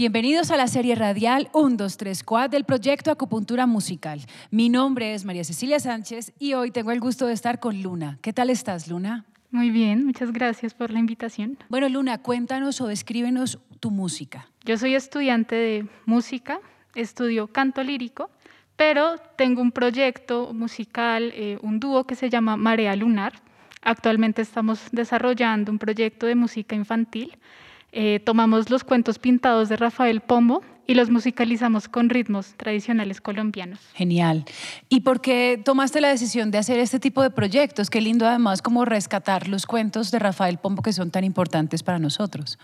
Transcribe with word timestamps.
Bienvenidos 0.00 0.52
a 0.52 0.56
la 0.56 0.68
serie 0.68 0.94
radial 0.94 1.50
1, 1.52 1.76
2, 1.76 1.96
3, 1.96 2.22
4 2.22 2.48
del 2.50 2.62
proyecto 2.62 3.10
Acupuntura 3.10 3.66
Musical. 3.66 4.20
Mi 4.52 4.68
nombre 4.68 5.12
es 5.12 5.24
María 5.24 5.42
Cecilia 5.42 5.80
Sánchez 5.80 6.32
y 6.38 6.54
hoy 6.54 6.70
tengo 6.70 6.92
el 6.92 7.00
gusto 7.00 7.26
de 7.26 7.32
estar 7.32 7.58
con 7.58 7.82
Luna. 7.82 8.16
¿Qué 8.22 8.32
tal 8.32 8.48
estás, 8.48 8.86
Luna? 8.86 9.24
Muy 9.50 9.70
bien, 9.70 10.06
muchas 10.06 10.30
gracias 10.30 10.72
por 10.72 10.92
la 10.92 11.00
invitación. 11.00 11.58
Bueno, 11.68 11.88
Luna, 11.88 12.18
cuéntanos 12.18 12.80
o 12.80 12.86
descríbenos 12.86 13.58
tu 13.80 13.90
música. 13.90 14.46
Yo 14.64 14.78
soy 14.78 14.94
estudiante 14.94 15.56
de 15.56 15.88
música, 16.06 16.60
estudio 16.94 17.48
canto 17.48 17.82
lírico, 17.82 18.30
pero 18.76 19.16
tengo 19.34 19.62
un 19.62 19.72
proyecto 19.72 20.54
musical, 20.54 21.32
eh, 21.34 21.58
un 21.60 21.80
dúo 21.80 22.04
que 22.04 22.14
se 22.14 22.30
llama 22.30 22.56
Marea 22.56 22.94
Lunar. 22.94 23.32
Actualmente 23.82 24.42
estamos 24.42 24.80
desarrollando 24.92 25.72
un 25.72 25.80
proyecto 25.80 26.26
de 26.26 26.36
música 26.36 26.76
infantil 26.76 27.36
eh, 27.92 28.20
tomamos 28.24 28.70
los 28.70 28.84
cuentos 28.84 29.18
pintados 29.18 29.68
de 29.68 29.76
Rafael 29.76 30.20
Pombo 30.20 30.62
y 30.86 30.94
los 30.94 31.10
musicalizamos 31.10 31.88
con 31.88 32.08
ritmos 32.08 32.54
tradicionales 32.56 33.20
colombianos. 33.20 33.78
Genial. 33.94 34.44
¿Y 34.88 35.00
por 35.00 35.20
qué 35.20 35.60
tomaste 35.62 36.00
la 36.00 36.08
decisión 36.08 36.50
de 36.50 36.58
hacer 36.58 36.78
este 36.78 36.98
tipo 36.98 37.22
de 37.22 37.30
proyectos? 37.30 37.90
Qué 37.90 38.00
lindo 38.00 38.26
además 38.26 38.62
como 38.62 38.84
rescatar 38.84 39.48
los 39.48 39.66
cuentos 39.66 40.10
de 40.10 40.18
Rafael 40.18 40.58
Pombo 40.58 40.82
que 40.82 40.92
son 40.92 41.10
tan 41.10 41.24
importantes 41.24 41.82
para 41.82 41.98
nosotros. 41.98 42.58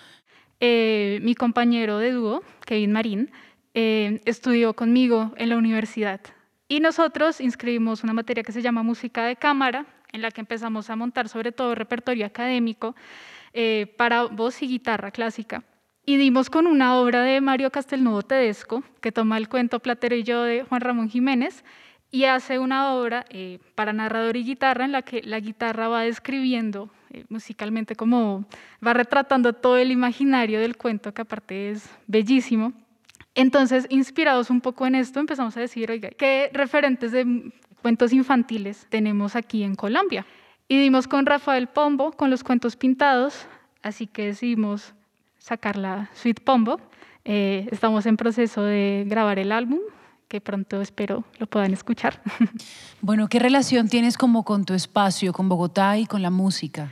Eh, 0.61 1.21
mi 1.23 1.35
compañero 1.35 1.99
de 1.99 2.13
dúo, 2.13 2.43
Kevin 2.65 2.93
Marín, 2.93 3.31
eh, 3.75 4.21
estudió 4.25 4.75
conmigo 4.75 5.35
en 5.37 5.51
la 5.51 5.57
universidad 5.59 6.21
y 6.69 6.81
nosotros 6.81 7.41
inscribimos 7.41 8.05
una 8.05 8.15
materia 8.15 8.43
que 8.43 8.53
se 8.53 8.63
llama 8.63 8.83
música 8.83 9.25
de 9.27 9.37
cámara, 9.37 9.85
en 10.13 10.23
la 10.23 10.31
que 10.31 10.41
empezamos 10.41 10.89
a 10.89 10.97
montar 10.97 11.29
sobre 11.29 11.53
todo 11.53 11.75
repertorio 11.75 12.25
académico 12.25 12.95
eh, 13.55 13.95
para 13.97 14.25
voz 14.25 14.61
y 14.63 14.67
guitarra 14.67 15.13
clásica. 15.13 15.63
Y 16.05 16.17
dimos 16.17 16.51
con 16.51 16.67
una 16.67 16.99
obra 16.99 17.23
de 17.23 17.41
Mario 17.41 17.71
Castelnuovo 17.71 18.23
Tedesco, 18.23 18.83
que 19.01 19.13
toma 19.13 19.39
el 19.39 19.49
cuento 19.49 19.79
Platero 19.79 20.17
y 20.17 20.23
yo 20.25 20.43
de 20.43 20.65
Juan 20.65 20.81
Ramón 20.81 21.09
Jiménez, 21.09 21.65
y 22.11 22.25
hace 22.25 22.59
una 22.59 22.95
obra 22.95 23.25
eh, 23.31 23.59
para 23.75 23.93
narrador 23.93 24.37
y 24.37 24.45
guitarra 24.45 24.85
en 24.85 24.93
la 24.93 25.03
que 25.03 25.23
la 25.23 25.41
guitarra 25.41 25.89
va 25.89 26.03
describiendo 26.03 26.91
eh, 27.11 27.25
musicalmente 27.29 27.95
como 27.97 28.45
va 28.85 28.93
retratando 28.93 29.53
todo 29.53 29.79
el 29.79 29.93
imaginario 29.93 30.61
del 30.61 30.77
cuento, 30.77 31.15
que 31.15 31.23
aparte 31.23 31.71
es 31.71 31.89
bellísimo. 32.07 32.73
Entonces, 33.37 33.87
inspirados 33.89 34.51
un 34.51 34.61
poco 34.61 34.87
en 34.87 34.97
esto, 34.97 35.21
empezamos 35.21 35.57
a 35.57 35.61
decir, 35.61 35.91
oiga, 35.91 36.11
¿qué 36.11 36.51
referentes 36.53 37.13
de 37.13 37.53
cuentos 37.83 38.13
infantiles 38.13 38.87
tenemos 38.91 39.37
aquí 39.37 39.63
en 39.63 39.75
Colombia? 39.75 40.27
Y 40.75 40.79
dimos 40.81 41.07
con 41.07 41.25
Rafael 41.25 41.69
Pombo, 41.69 42.11
con 42.11 42.31
los 42.31 42.43
cuentos 42.43 42.75
pintados, 42.75 43.47
así 43.81 44.09
que 44.09 44.27
decidimos 44.27 44.93
sacar 45.39 45.77
la 45.77 46.11
suite 46.15 46.43
Pombo. 46.43 46.81
Eh, 47.25 47.69
estamos 47.71 48.07
en 48.07 48.17
proceso 48.17 48.61
de 48.65 49.05
grabar 49.07 49.39
el 49.39 49.53
álbum, 49.53 49.79
que 50.27 50.41
pronto 50.41 50.81
espero 50.81 51.23
lo 51.39 51.47
puedan 51.47 51.73
escuchar. 51.73 52.21
Bueno, 53.01 53.29
¿qué 53.29 53.39
relación 53.39 53.89
tienes 53.89 54.19
como 54.19 54.45
con 54.45 54.65
tu 54.65 54.75
espacio, 54.75 55.33
con 55.33 55.49
Bogotá 55.49 55.97
y 55.97 56.07
con 56.07 56.23
la 56.23 56.31
música? 56.31 56.91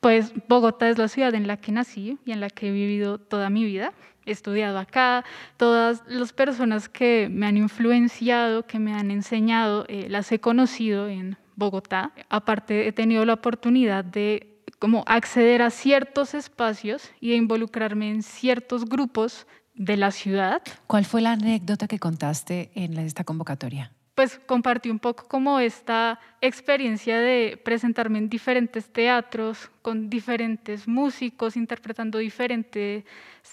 Pues 0.00 0.34
Bogotá 0.46 0.90
es 0.90 0.98
la 0.98 1.08
ciudad 1.08 1.34
en 1.34 1.46
la 1.46 1.56
que 1.56 1.72
nací 1.72 2.18
y 2.26 2.32
en 2.32 2.40
la 2.40 2.50
que 2.50 2.68
he 2.68 2.70
vivido 2.70 3.16
toda 3.16 3.48
mi 3.48 3.64
vida. 3.64 3.94
He 4.26 4.32
estudiado 4.32 4.78
acá, 4.78 5.24
todas 5.56 6.02
las 6.06 6.34
personas 6.34 6.90
que 6.90 7.30
me 7.30 7.46
han 7.46 7.56
influenciado, 7.56 8.66
que 8.66 8.78
me 8.78 8.92
han 8.92 9.10
enseñado, 9.10 9.86
eh, 9.88 10.08
las 10.10 10.30
he 10.32 10.38
conocido 10.38 11.08
en 11.08 11.38
Bogotá. 11.56 12.12
Aparte, 12.28 12.86
he 12.86 12.92
tenido 12.92 13.24
la 13.24 13.34
oportunidad 13.34 14.04
de 14.04 14.52
como 14.78 15.04
acceder 15.06 15.62
a 15.62 15.70
ciertos 15.70 16.34
espacios 16.34 17.12
y 17.20 17.30
de 17.30 17.36
involucrarme 17.36 18.10
en 18.10 18.22
ciertos 18.22 18.84
grupos 18.84 19.46
de 19.74 19.96
la 19.96 20.10
ciudad. 20.10 20.60
¿Cuál 20.86 21.04
fue 21.04 21.20
la 21.20 21.32
anécdota 21.32 21.86
que 21.86 21.98
contaste 21.98 22.70
en 22.74 22.98
esta 22.98 23.24
convocatoria? 23.24 23.92
Pues 24.14 24.40
compartí 24.44 24.90
un 24.90 24.98
poco 24.98 25.26
como 25.26 25.58
esta 25.58 26.20
experiencia 26.40 27.18
de 27.18 27.60
presentarme 27.64 28.18
en 28.18 28.28
diferentes 28.28 28.92
teatros 28.92 29.70
con 29.80 30.10
diferentes 30.10 30.86
músicos 30.86 31.56
interpretando 31.56 32.18
diferentes 32.18 33.04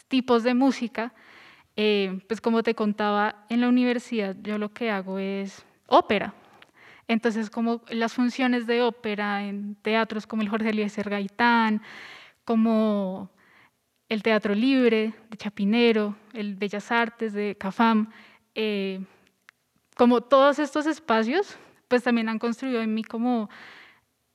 tipos 0.07 0.43
de 0.43 0.53
música. 0.53 1.13
Eh, 1.77 2.19
pues 2.27 2.41
como 2.41 2.61
te 2.61 2.75
contaba, 2.75 3.45
en 3.47 3.61
la 3.61 3.69
universidad 3.69 4.35
yo 4.41 4.57
lo 4.57 4.73
que 4.73 4.91
hago 4.91 5.17
es 5.17 5.63
ópera, 5.87 6.33
entonces, 7.09 7.49
como 7.49 7.81
las 7.89 8.13
funciones 8.13 8.67
de 8.67 8.83
ópera 8.83 9.43
en 9.43 9.73
teatros 9.81 10.27
como 10.27 10.43
el 10.43 10.49
Jorge 10.49 10.69
Eliezer 10.69 11.09
Gaitán, 11.09 11.81
como 12.45 13.31
el 14.09 14.21
Teatro 14.21 14.53
Libre 14.53 15.15
de 15.31 15.37
Chapinero, 15.37 16.15
el 16.33 16.55
Bellas 16.55 16.91
Artes 16.91 17.33
de 17.33 17.55
Cafam, 17.57 18.11
eh, 18.53 19.03
como 19.97 20.21
todos 20.21 20.59
estos 20.59 20.85
espacios, 20.85 21.57
pues 21.87 22.03
también 22.03 22.29
han 22.29 22.37
construido 22.37 22.79
en 22.79 22.93
mí 22.93 23.03
como 23.03 23.49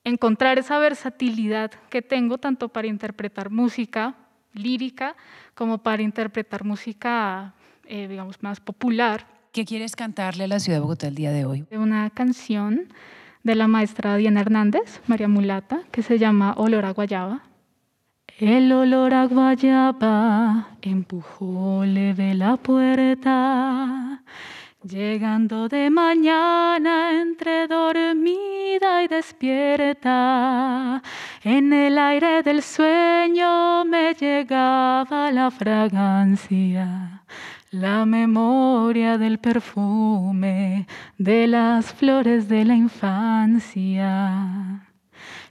encontrar 0.03 0.59
esa 0.59 0.81
versatilidad 0.81 1.71
que 1.91 2.03
tengo 2.03 2.39
tanto 2.39 2.71
para 2.71 2.89
interpretar 2.89 3.51
música 3.51 4.17
lírica 4.53 5.15
como 5.55 5.79
para 5.79 6.03
interpretar 6.03 6.65
música, 6.65 7.55
eh, 7.85 8.09
digamos, 8.09 8.43
más 8.43 8.59
popular 8.59 9.33
¿Qué 9.55 9.65
quieres 9.65 9.95
cantarle 9.95 10.45
a 10.45 10.49
la 10.49 10.59
ciudad 10.59 10.79
de 10.79 10.83
Bogotá 10.83 11.07
el 11.07 11.15
día 11.15 11.31
de 11.31 11.45
hoy? 11.45 11.65
Una 11.71 12.11
canción 12.11 12.89
de 13.45 13.55
la 13.55 13.69
maestra 13.69 14.17
Diana 14.17 14.41
Hernández, 14.41 15.01
María 15.07 15.29
Mulata, 15.29 15.83
que 15.93 16.03
se 16.03 16.19
llama 16.19 16.55
Olor 16.57 16.85
a 16.85 16.91
Guayaba. 16.91 17.43
El 18.41 18.73
olor 18.73 19.15
a 19.15 19.27
guayaba 19.27 20.71
empujó 20.83 21.85
leve 21.85 22.35
la 22.35 22.57
puerta, 22.57 24.25
llegando 24.83 25.69
de 25.69 25.89
mañana 25.89 27.23
entre 27.23 27.69
dormida 27.69 29.05
y 29.05 29.07
despierta. 29.07 31.01
En 31.45 31.73
el 31.73 31.97
aire 31.97 32.43
del 32.43 32.61
sueño 32.61 33.85
me 33.85 34.15
llegaba 34.15 35.31
la 35.31 35.49
fragancia 35.53 37.14
la 37.75 38.07
memoria 38.07 39.19
del 39.19 39.39
perfume 39.39 40.87
de 41.19 41.49
las 41.49 41.93
flores 41.93 42.49
de 42.49 42.65
la 42.65 42.77
infancia, 42.77 44.31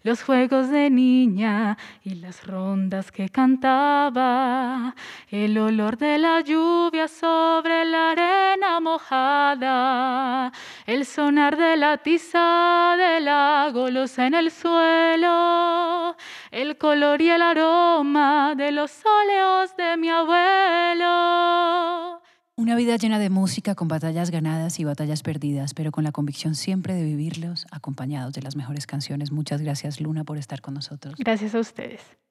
los 0.04 0.24
juegos 0.24 0.70
de 0.70 0.90
niña 0.90 1.78
y 2.02 2.16
las 2.16 2.48
rondas 2.48 3.12
que 3.12 3.28
cantaba, 3.28 4.96
el 5.30 5.58
olor 5.58 5.98
de 5.98 6.18
la 6.18 6.40
lluvia 6.40 7.10
sobre 7.10 7.84
la 7.84 8.12
arena 8.12 8.80
mojada, 8.80 10.54
el 10.86 11.06
sonar 11.06 11.58
de 11.58 11.76
la 11.76 11.98
tiza 11.98 12.96
de 12.98 13.20
la 13.20 13.70
en 14.18 14.34
el 14.34 14.50
suelo, 14.50 16.16
el 16.54 16.78
color 16.78 17.20
y 17.22 17.30
el 17.32 17.42
aroma 17.42 18.54
de 18.56 18.72
los 18.72 18.92
óleos 19.06 19.76
de 19.76 19.98
mi 19.98 20.10
abuelo. 20.10 21.04
Una 22.56 22.76
vida 22.76 22.96
llena 22.96 23.18
de 23.18 23.32
música 23.32 23.74
con 23.74 23.88
batallas 23.88 24.30
ganadas 24.30 24.80
y 24.80 24.84
batallas 24.84 25.24
perdidas, 25.24 25.74
pero 25.74 25.92
con 25.92 26.04
la 26.04 26.12
convicción 26.12 26.54
siempre 26.54 26.94
de 26.94 27.04
vivirlos 27.04 27.66
acompañados 27.72 28.34
de 28.34 28.44
las 28.44 28.56
mejores 28.56 28.86
canciones. 28.86 29.32
Muchas 29.32 29.64
gracias 29.64 30.00
Luna 30.00 30.24
por 30.24 30.38
estar 30.38 30.62
con 30.62 30.76
nosotros. 30.76 31.16
Gracias 31.18 31.56
a 31.56 31.60
ustedes. 31.60 32.02